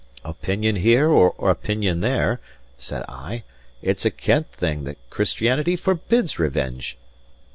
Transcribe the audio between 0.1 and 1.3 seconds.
"Opinion here